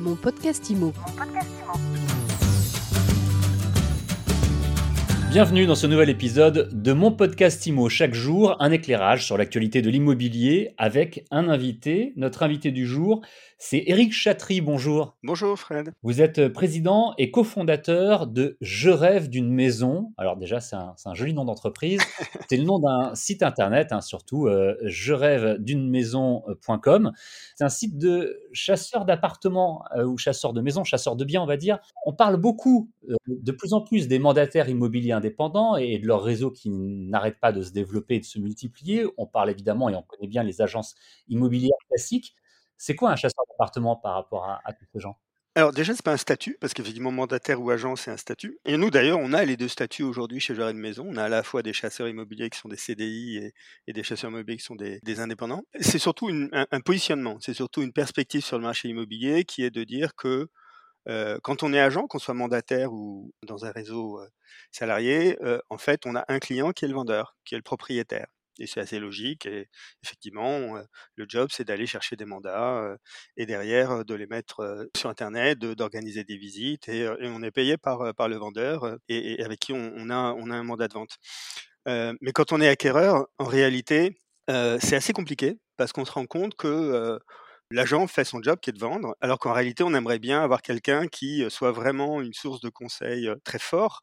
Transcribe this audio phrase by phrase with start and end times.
[0.00, 0.94] Mon podcast IMO.
[5.30, 7.90] Bienvenue dans ce nouvel épisode de mon podcast IMO.
[7.90, 12.14] Chaque jour, un éclairage sur l'actualité de l'immobilier avec un invité.
[12.16, 13.20] Notre invité du jour,
[13.62, 14.62] c'est Éric Chatry.
[14.62, 15.18] Bonjour.
[15.22, 15.92] Bonjour Fred.
[16.02, 20.14] Vous êtes président et cofondateur de Je rêve d'une maison.
[20.16, 22.00] Alors déjà, c'est un, un, joli nom d'entreprise.
[22.48, 27.12] c'est le nom d'un site internet, hein, surtout euh, je rêve d'une maison.com.
[27.54, 31.46] C'est un site de chasseurs d'appartements euh, ou chasseurs de maisons, chasseurs de biens, on
[31.46, 31.80] va dire.
[32.06, 36.22] On parle beaucoup euh, de plus en plus des mandataires immobiliers indépendants et de leur
[36.22, 39.04] réseau qui n'arrête pas de se développer et de se multiplier.
[39.18, 40.94] On parle évidemment, et on connaît bien les agences
[41.28, 42.34] immobilières classiques.
[42.80, 45.18] C'est quoi un chasseur d'appartements par rapport à, à tous ces gens?
[45.54, 48.58] Alors déjà, c'est pas un statut, parce qu'effectivement, mandataire ou agent, c'est un statut.
[48.64, 51.06] Et nous, d'ailleurs, on a les deux statuts aujourd'hui chez Gérard de Maison.
[51.10, 53.52] On a à la fois des chasseurs immobiliers qui sont des CDI
[53.86, 55.62] et, des chasseurs immobiliers qui sont des, indépendants.
[55.78, 59.84] C'est surtout un, positionnement, c'est surtout une perspective sur le marché immobilier qui est de
[59.84, 60.48] dire que
[61.08, 64.28] euh, quand on est agent, qu'on soit mandataire ou dans un réseau euh,
[64.70, 67.62] salarié, euh, en fait, on a un client qui est le vendeur, qui est le
[67.62, 68.28] propriétaire.
[68.60, 69.46] Et c'est assez logique.
[69.46, 69.68] Et
[70.04, 70.76] effectivement,
[71.16, 72.96] le job, c'est d'aller chercher des mandats
[73.36, 76.88] et derrière de les mettre sur Internet, d'organiser des visites.
[76.88, 80.54] Et, on est payé par, le vendeur et, avec qui on, on, a, on a
[80.54, 81.16] un mandat de vente.
[81.86, 86.54] mais quand on est acquéreur, en réalité, c'est assez compliqué parce qu'on se rend compte
[86.56, 87.18] que
[87.70, 90.62] l'agent fait son job qui est de vendre, alors qu'en réalité, on aimerait bien avoir
[90.62, 94.02] quelqu'un qui soit vraiment une source de conseil très fort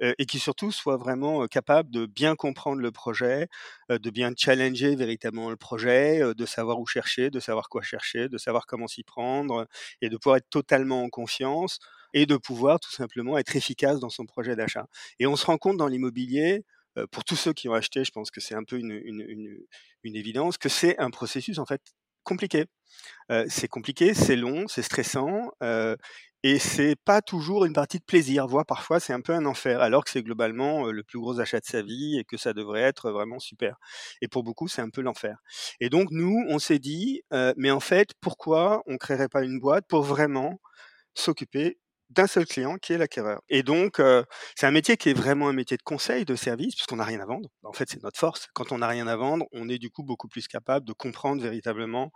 [0.00, 3.48] et qui surtout soit vraiment capable de bien comprendre le projet,
[3.88, 8.38] de bien challenger véritablement le projet, de savoir où chercher, de savoir quoi chercher, de
[8.38, 9.66] savoir comment s'y prendre
[10.02, 11.78] et de pouvoir être totalement en confiance
[12.12, 14.86] et de pouvoir tout simplement être efficace dans son projet d'achat.
[15.18, 16.64] Et on se rend compte dans l'immobilier,
[17.10, 19.58] pour tous ceux qui ont acheté, je pense que c'est un peu une, une,
[20.04, 21.82] une, évidence, que c'est un processus en fait
[22.24, 22.66] compliqué.
[23.48, 25.50] C'est compliqué, c'est long, c'est stressant,
[26.42, 29.80] et c'est pas toujours une partie de plaisir, voire parfois c'est un peu un enfer,
[29.80, 32.82] alors que c'est globalement le plus gros achat de sa vie et que ça devrait
[32.82, 33.76] être vraiment super.
[34.20, 35.38] Et pour beaucoup, c'est un peu l'enfer.
[35.80, 37.22] Et donc nous, on s'est dit,
[37.56, 40.60] mais en fait, pourquoi on créerait pas une boîte pour vraiment
[41.14, 41.78] s'occuper
[42.14, 43.40] d'un seul client qui est l'acquéreur.
[43.48, 44.00] Et donc,
[44.56, 47.20] c'est un métier qui est vraiment un métier de conseil, de service, puisqu'on n'a rien
[47.20, 47.48] à vendre.
[47.62, 48.48] En fait, c'est notre force.
[48.54, 51.42] Quand on n'a rien à vendre, on est du coup beaucoup plus capable de comprendre
[51.42, 52.12] véritablement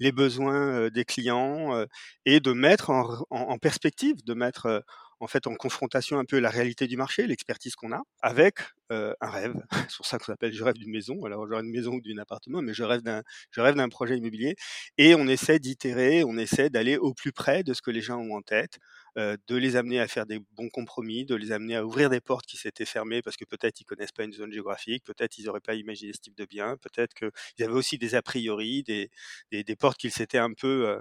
[0.00, 1.84] les besoins des clients
[2.24, 4.84] et de mettre en, perspective, de mettre
[5.20, 8.60] en fait en confrontation un peu la réalité du marché, l'expertise qu'on a, avec
[8.90, 9.54] un rêve.
[9.90, 11.24] C'est pour ça qu'on s'appelle je rêve d'une maison.
[11.24, 14.54] Alors je rêve d'une maison ou d'un appartement, mais je rêve d'un projet immobilier.
[14.96, 18.18] Et on essaie d'itérer, on essaie d'aller au plus près de ce que les gens
[18.18, 18.78] ont en tête,
[19.18, 22.46] de les amener à faire des bons compromis, de les amener à ouvrir des portes
[22.46, 25.60] qui s'étaient fermées parce que peut-être ils connaissent pas une zone géographique, peut-être ils n'auraient
[25.60, 29.10] pas imaginé ce type de bien, peut-être qu'ils avaient aussi des a priori, des,
[29.50, 31.00] des, portes qu'ils s'étaient un peu euh,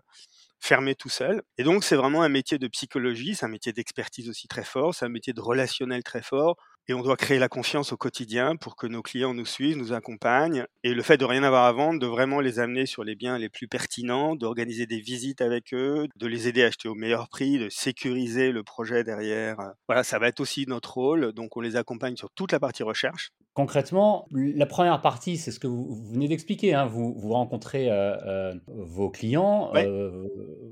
[0.59, 1.41] fermé tout seul.
[1.57, 4.95] Et donc, c'est vraiment un métier de psychologie, c'est un métier d'expertise aussi très fort,
[4.95, 6.57] c'est un métier de relationnel très fort.
[6.89, 9.91] Et on doit créer la confiance au quotidien pour que nos clients nous suivent, nous
[9.91, 10.65] accompagnent.
[10.83, 13.37] Et le fait de rien avoir à vendre, de vraiment les amener sur les biens
[13.37, 17.27] les plus pertinents, d'organiser des visites avec eux, de les aider à acheter au meilleur
[17.27, 19.57] prix, de sécuriser le projet derrière.
[19.87, 21.33] Voilà, ça va être aussi notre rôle.
[21.33, 23.31] Donc, on les accompagne sur toute la partie recherche.
[23.57, 26.75] Concrètement, la première partie, c'est ce que vous, venez d'expliquer.
[26.75, 26.85] Hein.
[26.85, 29.87] Vous, vous rencontrez euh, euh, vos clients, ouais.
[29.87, 30.27] euh,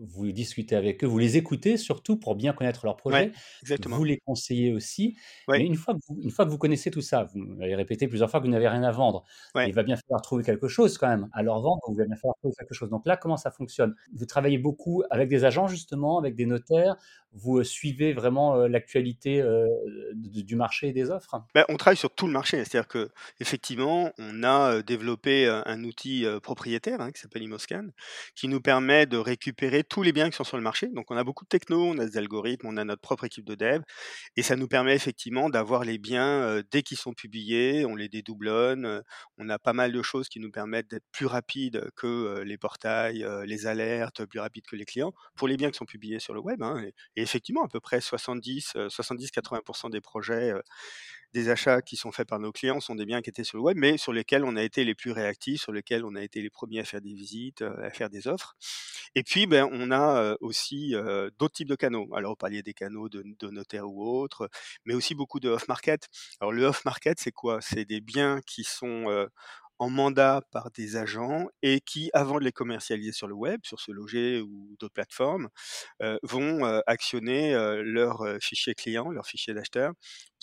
[0.07, 3.31] vous discutez avec eux, vous les écoutez surtout pour bien connaître leur projet.
[3.67, 5.17] Ouais, vous les conseillez aussi.
[5.47, 5.59] Ouais.
[5.59, 8.07] Mais une fois, que vous, une fois que vous connaissez tout ça, vous avez répété
[8.07, 9.23] plusieurs fois que vous n'avez rien à vendre.
[9.55, 11.29] Il va bien falloir trouver quelque chose quand même.
[11.33, 12.89] À leur vendre, il va bien falloir trouver quelque chose.
[12.89, 13.95] Donc là, comment ça fonctionne?
[14.13, 16.95] Vous travaillez beaucoup avec des agents justement, avec des notaires.
[17.37, 19.43] Vous suivez vraiment l'actualité
[20.13, 21.43] du marché et des offres?
[21.53, 22.63] Ben, On travaille sur tout le marché.
[22.63, 27.87] C'est-à-dire que effectivement, on a développé un outil propriétaire hein, qui s'appelle Imoscan,
[28.35, 30.89] qui nous permet de récupérer tous les biens qui sont sur le marché.
[30.89, 33.45] Donc, on a beaucoup de techno, on a des algorithmes, on a notre propre équipe
[33.45, 33.81] de dev,
[34.35, 37.85] et ça nous permet effectivement d'avoir les biens dès qu'ils sont publiés.
[37.85, 39.01] On les dédoublonne.
[39.37, 43.25] On a pas mal de choses qui nous permettent d'être plus rapides que les portails,
[43.45, 46.41] les alertes, plus rapides que les clients pour les biens qui sont publiés sur le
[46.41, 46.61] web.
[46.61, 50.53] Hein, et, et effectivement, à peu près 70, 70-80% des projets
[51.35, 53.63] des achats qui sont faits par nos clients sont des biens qui étaient sur le
[53.63, 56.41] web, mais sur lesquels on a été les plus réactifs, sur lesquels on a été
[56.41, 58.55] les premiers à faire des visites, à faire des offres.
[59.15, 62.07] Et puis, ben, on a aussi euh, d'autres types de canaux.
[62.15, 64.49] Alors, vous parliez des canaux de, notaires ou autres,
[64.85, 66.07] mais aussi beaucoup de off-market.
[66.39, 67.59] Alors, le off-market, c'est quoi?
[67.61, 69.27] C'est des biens qui sont euh,
[69.79, 73.79] en mandat par des agents et qui, avant de les commercialiser sur le web, sur
[73.79, 75.49] ce loger ou d'autres plateformes,
[76.01, 79.93] euh, vont euh, actionner euh, leur fichier client, leur fichier d'acheteur,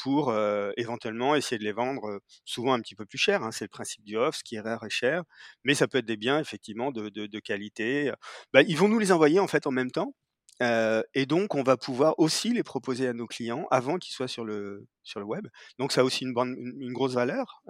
[0.02, 0.34] pour
[0.76, 3.43] éventuellement essayer de les vendre souvent un petit peu plus cher.
[3.43, 5.23] Hein, c'est le principe du off, ce qui est rare et cher,
[5.64, 8.12] mais ça peut être des biens effectivement de qualité.
[8.52, 10.14] Bah, ils vont nous les envoyer en fait en même temps
[11.14, 14.44] et donc on va pouvoir aussi les proposer à nos clients avant qu'ils soient sur
[14.44, 15.48] le sur le web.
[15.78, 16.32] Donc ça a aussi une,
[16.92, 17.62] grosse valeur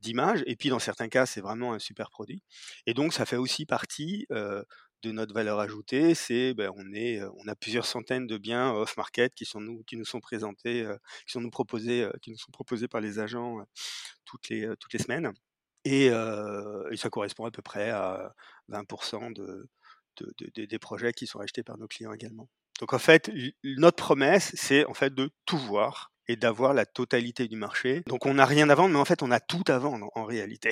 [0.00, 0.42] d'image.
[0.46, 2.42] Et puis dans certains cas, c'est vraiment un super produit.
[2.86, 4.26] Et donc ça fait aussi partie
[5.02, 9.46] de notre valeur ajoutée, c'est ben, on a plusieurs centaines de biens off market qui
[9.96, 10.86] nous sont présentés,
[11.26, 13.58] qui sont proposés, qui nous sont proposés par les agents
[14.24, 15.32] toutes les toutes les semaines.
[15.84, 18.34] Et, et, ça correspond à peu près à
[18.68, 19.68] 20% de,
[20.18, 22.48] de, des projets qui sont achetés par nos clients également.
[22.80, 23.30] Donc en fait,
[23.64, 28.02] notre promesse, c'est en fait de tout voir et d'avoir la totalité du marché.
[28.06, 30.24] Donc on n'a rien à vendre, mais en fait on a tout à vendre en
[30.24, 30.70] réalité.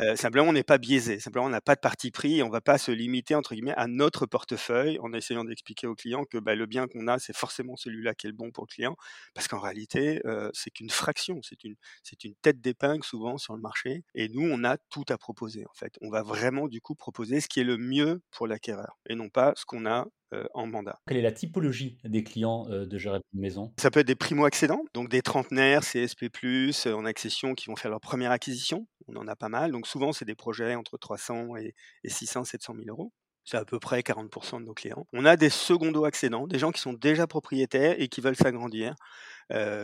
[0.00, 2.46] Euh, simplement on n'est pas biaisé, simplement on n'a pas de parti pris et on
[2.46, 6.24] ne va pas se limiter entre guillemets à notre portefeuille en essayant d'expliquer au client
[6.24, 8.74] que bah, le bien qu'on a c'est forcément celui-là qui est le bon pour le
[8.74, 8.96] client,
[9.34, 13.54] parce qu'en réalité euh, c'est qu'une fraction, c'est une c'est une tête d'épingle souvent sur
[13.54, 15.94] le marché et nous on a tout à proposer en fait.
[16.00, 19.28] On va vraiment du coup proposer ce qui est le mieux pour l'acquéreur et non
[19.28, 20.98] pas ce qu'on a euh, en mandat.
[21.06, 23.72] Quelle est la typologie des clients euh, de gérer une maison?
[23.78, 27.92] Ça peut être des primo-accédants, donc des trentenaires, CSP+, euh, en accession qui vont faire
[27.92, 28.88] leur première acquisition.
[29.06, 29.70] On en a pas mal.
[29.70, 31.74] Donc souvent, c'est des projets entre 300 et,
[32.04, 33.12] 600, 700 000 euros.
[33.44, 35.06] C'est à peu près 40% de nos clients.
[35.12, 38.96] On a des secondo-accédants, des gens qui sont déjà propriétaires et qui veulent s'agrandir,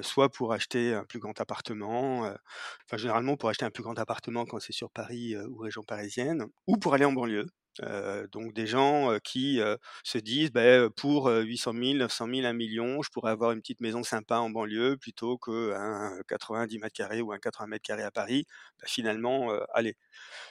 [0.02, 4.46] soit pour acheter un plus grand appartement, enfin généralement pour acheter un plus grand appartement
[4.46, 7.46] quand c'est sur Paris ou région parisienne, ou pour aller en banlieue
[8.32, 9.60] donc des gens qui
[10.04, 13.80] se disent bah, pour 800 000, 900 000, 1 million, je pourrais avoir une petite
[13.80, 18.10] maison sympa en banlieue plutôt qu'un 90 mètres carrés ou un 80 mètres carrés à
[18.10, 18.46] Paris.
[18.80, 19.96] Bah, finalement, allez,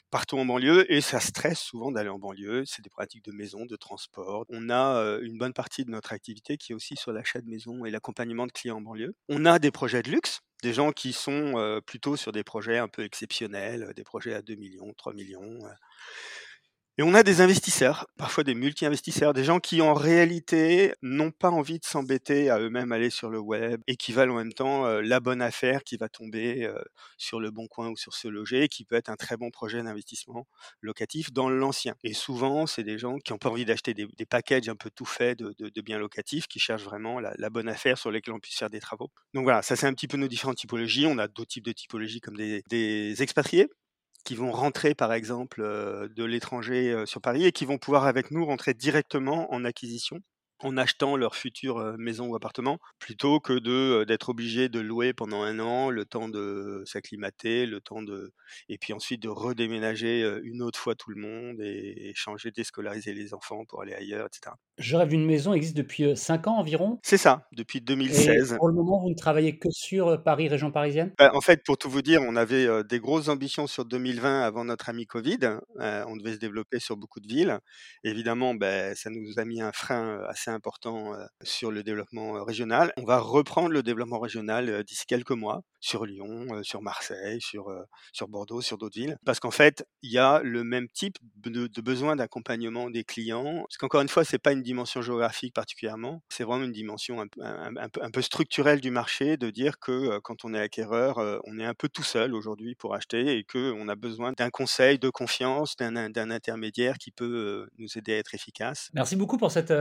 [0.10, 2.64] partons en banlieue et ça stresse souvent d'aller en banlieue.
[2.66, 4.46] C'est des pratiques de maison, de transport.
[4.50, 7.86] On a une bonne partie de notre activité qui est aussi sur l'achat de maison
[7.86, 9.14] et l'accompagnement de clients en banlieue.
[9.30, 12.88] On a des projets de luxe des gens qui sont plutôt sur des projets un
[12.88, 15.58] peu exceptionnels, des projets à 2 millions, 3 millions.
[17.02, 21.50] Et on a des investisseurs, parfois des multi-investisseurs, des gens qui en réalité n'ont pas
[21.50, 24.86] envie de s'embêter à eux-mêmes aller sur le web et qui veulent en même temps
[24.86, 26.80] euh, la bonne affaire qui va tomber euh,
[27.18, 29.82] sur le bon coin ou sur ce loger, qui peut être un très bon projet
[29.82, 30.46] d'investissement
[30.80, 31.96] locatif dans l'ancien.
[32.04, 35.06] Et souvent, c'est des gens qui n'ont pas envie d'acheter des, packages un peu tout
[35.06, 38.70] faits de, biens locatifs, qui cherchent vraiment la, bonne affaire sur lesquels on puisse faire
[38.70, 39.10] des travaux.
[39.34, 41.08] Donc voilà, ça c'est un petit peu nos différentes typologies.
[41.08, 43.70] On a d'autres types de typologies comme des expatriés
[44.24, 48.46] qui vont rentrer par exemple de l'étranger sur Paris et qui vont pouvoir avec nous
[48.46, 50.22] rentrer directement en acquisition
[50.64, 55.42] en achetant leur future maison ou appartement, plutôt que de d'être obligé de louer pendant
[55.42, 58.32] un an, le temps de s'acclimater, le temps de
[58.70, 63.34] et puis ensuite de redéménager une autre fois tout le monde et, changer, déscolariser les
[63.34, 64.56] enfants pour aller ailleurs, etc.
[64.78, 68.54] Je rêve d'une maison existe depuis 5 ans environ C'est ça, depuis 2016.
[68.54, 71.14] Et pour le moment, vous ne travaillez que sur Paris, région parisienne?
[71.18, 74.66] Bah, En fait, pour tout vous dire, on avait des grosses ambitions sur 2020 avant
[74.66, 75.40] notre ami Covid.
[75.80, 77.60] on devait se développer sur beaucoup de villes.
[78.04, 81.14] Évidemment, ben, ça nous a mis un frein assez important
[81.44, 82.94] sur le développement régional.
[82.98, 87.74] On va reprendre le développement régional d'ici quelques mois sur Lyon, sur Marseille, sur,
[88.14, 89.18] sur Bordeaux, sur d'autres villes.
[89.26, 93.64] Parce qu'en fait, il y a le même type de, besoin d'accompagnement des clients.
[93.68, 97.28] Parce qu'encore une fois, c'est pas une dimension géographique particulièrement, c'est vraiment une dimension un,
[97.28, 101.66] peu, un, peu, structurelle du marché de dire que quand on est acquéreur, on est
[101.66, 105.76] un peu tout seul aujourd'hui pour acheter et qu'on a besoin d'un conseil de confiance,
[105.78, 108.90] d'un intermédiaire qui peut nous aider à être efficace.
[108.94, 109.72] Merci beaucoup pour cet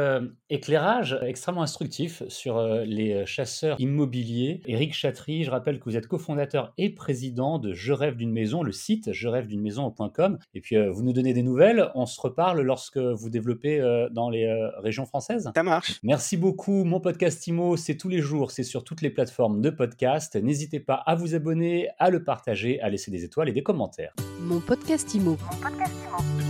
[0.61, 4.61] éclairage extrêmement instructif sur les chasseurs immobiliers.
[4.67, 8.63] Éric Chatry, je rappelle que vous êtes cofondateur et président de Je rêve d'une maison,
[8.63, 10.39] le site je rêve d'une maison.com.
[10.55, 11.91] Et puis vous nous donnez des nouvelles.
[11.95, 15.51] On se reparle lorsque vous développez dans les régions françaises.
[15.57, 15.99] Ça marche.
[16.03, 16.85] Merci beaucoup.
[16.85, 20.37] Mon podcast IMO, c'est tous les jours, c'est sur toutes les plateformes de podcast.
[20.37, 24.13] N'hésitez pas à vous abonner, à le partager, à laisser des étoiles et des commentaires.
[24.43, 25.39] Mon podcast IMO.
[25.41, 26.50] Mon podcast IMO.